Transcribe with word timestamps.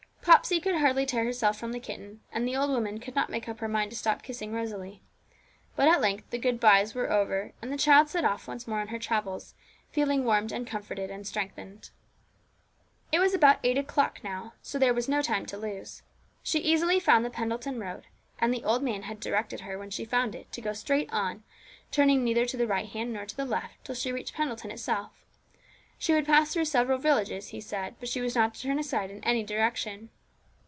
Popsey 0.23 0.59
could 0.61 0.75
hardly 0.75 1.05
tear 1.07 1.25
herself 1.25 1.57
from 1.57 1.71
the 1.73 1.79
kitten, 1.79 2.21
and 2.31 2.47
the 2.47 2.55
old 2.55 2.69
woman 2.69 2.99
could 2.99 3.15
not 3.15 3.29
make 3.31 3.49
up 3.49 3.59
her 3.59 3.67
mind 3.67 3.91
to 3.91 3.97
stop 3.97 4.21
kissing 4.21 4.53
Rosalie. 4.53 5.01
But 5.75 5.87
at 5.89 5.99
length 5.99 6.29
the 6.29 6.37
good 6.37 6.57
byes 6.59 6.93
were 6.95 7.11
over, 7.11 7.51
and 7.61 7.71
the 7.71 7.77
child 7.77 8.07
set 8.07 8.23
off 8.23 8.47
once 8.47 8.65
more 8.67 8.79
on 8.79 8.89
her 8.89 8.99
travels, 8.99 9.55
feeling 9.91 10.23
warmed 10.23 10.51
and 10.53 10.65
comforted 10.65 11.09
and 11.11 11.25
strengthened. 11.27 11.89
It 13.11 13.19
was 13.19 13.33
about 13.33 13.59
eight 13.63 13.77
o'clock 13.79 14.23
now, 14.23 14.53
so 14.61 14.77
there 14.79 14.93
was 14.93 15.09
no 15.09 15.21
time 15.23 15.45
to 15.47 15.57
lose. 15.57 16.01
She 16.43 16.59
easily 16.59 16.99
found 16.99 17.25
the 17.25 17.29
Pendleton 17.31 17.79
road, 17.79 18.03
and 18.39 18.53
the 18.53 18.63
old 18.63 18.83
man 18.83 19.03
had 19.03 19.19
directed 19.19 19.61
her 19.61 19.77
when 19.77 19.89
she 19.89 20.05
found 20.05 20.33
it 20.35 20.49
to 20.53 20.61
go 20.61 20.71
straight 20.73 21.11
on, 21.11 21.43
turning 21.91 22.23
neither 22.23 22.45
to 22.45 22.57
the 22.57 22.67
right 22.67 22.87
hand 22.87 23.11
nor 23.11 23.25
to 23.25 23.35
the 23.35 23.43
left, 23.45 23.83
till 23.83 23.95
she 23.95 24.11
reached 24.13 24.35
Pendleton 24.35 24.69
itself. 24.71 25.11
She 25.99 26.13
would 26.15 26.25
pass 26.25 26.51
through 26.51 26.65
several 26.65 26.97
villages, 26.97 27.49
he 27.49 27.61
said, 27.61 27.95
but 27.99 28.09
she 28.09 28.21
was 28.21 28.33
not 28.33 28.55
to 28.55 28.61
turn 28.61 28.79
aside 28.79 29.11
in 29.11 29.23
any 29.23 29.43
direction. 29.43 30.09